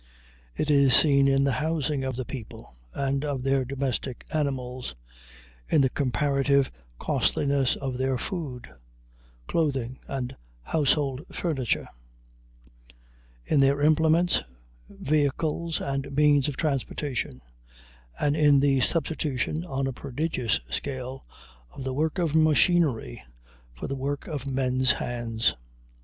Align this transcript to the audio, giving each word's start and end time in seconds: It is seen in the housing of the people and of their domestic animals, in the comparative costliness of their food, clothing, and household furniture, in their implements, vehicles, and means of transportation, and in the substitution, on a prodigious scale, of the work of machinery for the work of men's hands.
It 0.55 0.71
is 0.71 0.95
seen 0.95 1.27
in 1.27 1.43
the 1.43 1.51
housing 1.61 2.03
of 2.03 2.15
the 2.15 2.25
people 2.25 2.73
and 2.95 3.23
of 3.23 3.43
their 3.43 3.63
domestic 3.63 4.25
animals, 4.33 4.95
in 5.69 5.81
the 5.81 5.91
comparative 5.91 6.71
costliness 6.97 7.75
of 7.75 7.99
their 7.99 8.17
food, 8.17 8.67
clothing, 9.45 9.99
and 10.07 10.35
household 10.63 11.23
furniture, 11.31 11.87
in 13.45 13.59
their 13.59 13.79
implements, 13.79 14.41
vehicles, 14.89 15.79
and 15.79 16.11
means 16.15 16.47
of 16.47 16.57
transportation, 16.57 17.39
and 18.19 18.35
in 18.35 18.59
the 18.59 18.79
substitution, 18.81 19.63
on 19.63 19.85
a 19.85 19.93
prodigious 19.93 20.59
scale, 20.71 21.27
of 21.69 21.83
the 21.83 21.93
work 21.93 22.17
of 22.17 22.33
machinery 22.33 23.23
for 23.71 23.85
the 23.87 23.95
work 23.95 24.25
of 24.25 24.47
men's 24.47 24.93
hands. 24.93 25.53